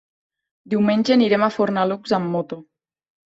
[0.73, 2.59] Diumenge anirem a Fornalutx amb moto.